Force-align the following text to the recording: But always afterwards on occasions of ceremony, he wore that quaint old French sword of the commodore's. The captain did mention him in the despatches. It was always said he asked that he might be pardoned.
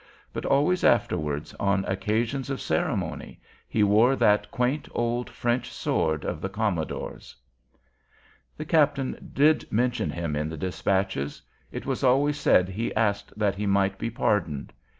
But 0.33 0.47
always 0.47 0.83
afterwards 0.83 1.53
on 1.59 1.85
occasions 1.85 2.49
of 2.49 2.59
ceremony, 2.59 3.39
he 3.69 3.83
wore 3.83 4.15
that 4.15 4.49
quaint 4.49 4.87
old 4.95 5.29
French 5.29 5.71
sword 5.71 6.25
of 6.25 6.41
the 6.41 6.49
commodore's. 6.49 7.35
The 8.57 8.65
captain 8.65 9.29
did 9.33 9.71
mention 9.71 10.09
him 10.09 10.35
in 10.35 10.49
the 10.49 10.57
despatches. 10.57 11.43
It 11.71 11.85
was 11.85 12.03
always 12.03 12.39
said 12.39 12.67
he 12.67 12.91
asked 12.95 13.37
that 13.37 13.53
he 13.53 13.67
might 13.67 13.99
be 13.99 14.09
pardoned. 14.09 14.73